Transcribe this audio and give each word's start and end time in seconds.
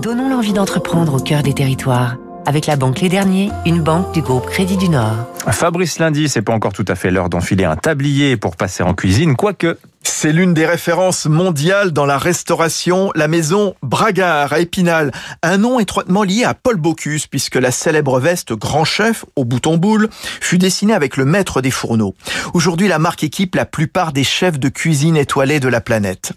Donnons 0.00 0.28
l'envie 0.28 0.52
d'entreprendre 0.52 1.14
au 1.14 1.18
cœur 1.18 1.42
des 1.42 1.52
territoires. 1.52 2.18
Avec 2.46 2.66
la 2.66 2.76
banque 2.76 3.00
Les 3.00 3.08
Derniers, 3.08 3.50
une 3.66 3.80
banque 3.80 4.14
du 4.14 4.22
groupe 4.22 4.46
Crédit 4.46 4.76
du 4.76 4.88
Nord. 4.88 5.26
Fabrice 5.50 5.98
Lundi, 5.98 6.28
c'est 6.28 6.40
pas 6.40 6.52
encore 6.52 6.72
tout 6.72 6.84
à 6.86 6.94
fait 6.94 7.10
l'heure 7.10 7.28
d'enfiler 7.28 7.64
un 7.64 7.74
tablier 7.74 8.36
pour 8.36 8.54
passer 8.54 8.84
en 8.84 8.94
cuisine, 8.94 9.34
quoique. 9.34 9.76
C'est 10.04 10.32
l'une 10.32 10.54
des 10.54 10.66
références 10.66 11.26
mondiales 11.26 11.90
dans 11.90 12.06
la 12.06 12.16
restauration, 12.16 13.10
la 13.16 13.26
maison 13.26 13.74
Bragard 13.82 14.52
à 14.52 14.60
Épinal. 14.60 15.10
Un 15.42 15.58
nom 15.58 15.80
étroitement 15.80 16.22
lié 16.22 16.44
à 16.44 16.54
Paul 16.54 16.76
Bocuse, 16.76 17.26
puisque 17.26 17.56
la 17.56 17.72
célèbre 17.72 18.20
veste 18.20 18.52
Grand 18.52 18.84
Chef 18.84 19.24
au 19.34 19.44
bouton 19.44 19.78
boule 19.78 20.08
fut 20.40 20.58
dessinée 20.58 20.94
avec 20.94 21.16
le 21.16 21.24
maître 21.24 21.60
des 21.60 21.72
fourneaux. 21.72 22.14
Aujourd'hui, 22.54 22.86
la 22.86 23.00
marque 23.00 23.24
équipe 23.24 23.56
la 23.56 23.66
plupart 23.66 24.12
des 24.12 24.24
chefs 24.24 24.60
de 24.60 24.68
cuisine 24.68 25.16
étoilés 25.16 25.58
de 25.58 25.68
la 25.68 25.80
planète. 25.80 26.34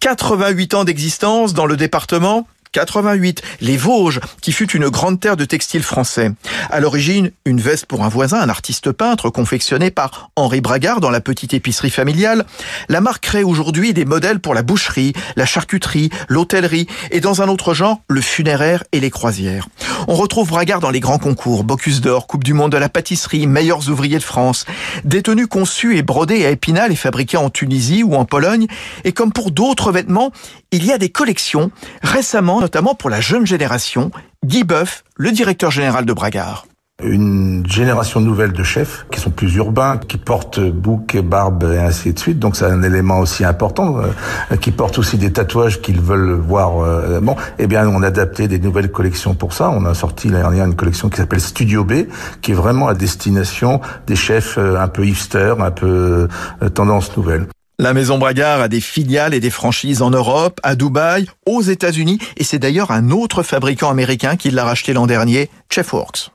88 0.00 0.74
ans 0.74 0.84
d'existence 0.84 1.52
dans 1.52 1.66
le 1.66 1.76
département, 1.76 2.46
88, 2.72 3.42
les 3.60 3.76
Vosges, 3.76 4.20
qui 4.40 4.52
fut 4.52 4.70
une 4.72 4.88
grande 4.88 5.20
terre 5.20 5.36
de 5.36 5.44
textile 5.44 5.82
français. 5.82 6.32
À 6.70 6.80
l'origine, 6.80 7.30
une 7.44 7.60
veste 7.60 7.86
pour 7.86 8.02
un 8.02 8.08
voisin, 8.08 8.40
un 8.40 8.48
artiste 8.48 8.92
peintre, 8.92 9.30
confectionné 9.30 9.90
par 9.90 10.30
Henri 10.36 10.60
Bragard 10.60 11.00
dans 11.00 11.10
la 11.10 11.20
petite 11.20 11.54
épicerie 11.54 11.90
familiale. 11.90 12.44
La 12.88 13.00
marque 13.00 13.22
crée 13.22 13.44
aujourd'hui 13.44 13.92
des 13.92 14.04
modèles 14.04 14.40
pour 14.40 14.54
la 14.54 14.62
boucherie, 14.62 15.12
la 15.36 15.46
charcuterie, 15.46 16.10
l'hôtellerie 16.28 16.86
et 17.10 17.20
dans 17.20 17.42
un 17.42 17.48
autre 17.48 17.74
genre, 17.74 18.00
le 18.08 18.20
funéraire 18.20 18.84
et 18.92 19.00
les 19.00 19.10
croisières. 19.10 19.68
On 20.08 20.14
retrouve 20.14 20.48
Bragard 20.48 20.80
dans 20.80 20.90
les 20.90 21.00
grands 21.00 21.18
concours, 21.18 21.64
Bocuse 21.64 22.00
d'Or, 22.00 22.26
Coupe 22.26 22.44
du 22.44 22.54
Monde 22.54 22.72
de 22.72 22.76
la 22.78 22.88
pâtisserie, 22.88 23.46
meilleurs 23.46 23.88
ouvriers 23.90 24.18
de 24.18 24.22
France. 24.22 24.64
Des 25.04 25.22
tenues 25.22 25.46
conçues 25.46 25.96
et 25.96 26.02
brodées 26.02 26.46
à 26.46 26.50
Épinal 26.50 26.90
et 26.90 26.96
fabriquées 26.96 27.36
en 27.36 27.50
Tunisie 27.50 28.02
ou 28.02 28.14
en 28.14 28.24
Pologne. 28.24 28.66
Et 29.04 29.12
comme 29.12 29.32
pour 29.32 29.50
d'autres 29.50 29.92
vêtements, 29.92 30.32
il 30.70 30.86
y 30.86 30.92
a 30.92 30.98
des 30.98 31.10
collections. 31.10 31.70
Récemment, 32.02 32.61
notamment 32.62 32.94
pour 32.94 33.10
la 33.10 33.20
jeune 33.20 33.44
génération, 33.44 34.12
Guy 34.44 34.62
Boeuf, 34.62 35.02
le 35.16 35.32
directeur 35.32 35.70
général 35.70 36.06
de 36.06 36.12
Bragard 36.12 36.66
une 37.04 37.66
génération 37.66 38.20
nouvelle 38.20 38.52
de 38.52 38.62
chefs 38.62 39.06
qui 39.10 39.18
sont 39.18 39.30
plus 39.30 39.56
urbains, 39.56 39.98
qui 39.98 40.18
portent 40.18 40.60
bouc, 40.60 41.16
barbe 41.16 41.64
et 41.64 41.78
ainsi 41.78 42.12
de 42.12 42.18
suite. 42.18 42.38
Donc 42.38 42.54
c'est 42.54 42.66
un 42.66 42.80
élément 42.84 43.18
aussi 43.18 43.44
important, 43.44 43.98
euh, 43.98 44.56
qui 44.56 44.70
portent 44.70 44.98
aussi 44.98 45.18
des 45.18 45.32
tatouages 45.32 45.80
qu'ils 45.80 46.00
veulent 46.00 46.34
voir. 46.34 46.78
Euh, 46.78 47.20
bon, 47.20 47.34
eh 47.58 47.66
bien 47.66 47.88
on 47.88 48.04
a 48.04 48.06
adapté 48.06 48.46
des 48.46 48.60
nouvelles 48.60 48.92
collections 48.92 49.34
pour 49.34 49.52
ça. 49.52 49.70
On 49.70 49.84
a 49.84 49.94
sorti 49.94 50.28
l'année 50.28 50.42
dernière 50.42 50.66
une 50.66 50.76
collection 50.76 51.08
qui 51.08 51.16
s'appelle 51.16 51.40
Studio 51.40 51.82
B, 51.82 52.04
qui 52.40 52.52
est 52.52 52.54
vraiment 52.54 52.86
à 52.86 52.94
destination 52.94 53.80
des 54.06 54.14
chefs 54.14 54.56
euh, 54.56 54.78
un 54.78 54.86
peu 54.86 55.04
hipster, 55.04 55.54
un 55.58 55.72
peu 55.72 56.28
tendance 56.72 57.16
nouvelle. 57.16 57.48
La 57.82 57.94
maison 57.94 58.16
Bragard 58.16 58.60
a 58.60 58.68
des 58.68 58.80
filiales 58.80 59.34
et 59.34 59.40
des 59.40 59.50
franchises 59.50 60.02
en 60.02 60.10
Europe, 60.10 60.60
à 60.62 60.76
Dubaï, 60.76 61.26
aux 61.46 61.62
États-Unis, 61.62 62.20
et 62.36 62.44
c'est 62.44 62.60
d'ailleurs 62.60 62.92
un 62.92 63.10
autre 63.10 63.42
fabricant 63.42 63.90
américain 63.90 64.36
qui 64.36 64.52
l'a 64.52 64.64
racheté 64.64 64.92
l'an 64.92 65.08
dernier, 65.08 65.50
Chefworks. 65.68 66.30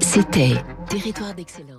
C'était 0.00 0.62
Territoire 0.90 1.32
d'excellence. 1.34 1.71